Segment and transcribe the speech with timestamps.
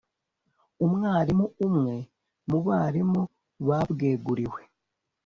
[0.85, 1.95] Umwarimu umwe
[2.49, 3.21] mu barimu
[3.67, 4.61] babweguriwe